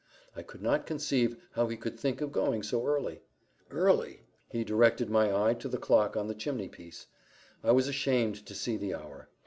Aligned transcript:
I 0.35 0.41
could 0.41 0.63
not 0.63 0.87
conceive 0.87 1.37
how 1.51 1.67
he 1.67 1.77
could 1.77 1.99
think 1.99 2.21
of 2.21 2.31
going 2.31 2.63
so 2.63 2.87
early. 2.87 3.21
"Early!" 3.69 4.23
He 4.49 4.63
directed 4.63 5.11
my 5.11 5.31
eye 5.31 5.53
to 5.53 5.69
the 5.69 5.77
clock 5.77 6.17
on 6.17 6.25
the 6.27 6.33
chimneypiece. 6.33 7.05
I 7.63 7.71
was 7.73 7.87
ashamed 7.87 8.47
to 8.47 8.55
see 8.55 8.77
the 8.77 8.95
hour. 8.95 9.29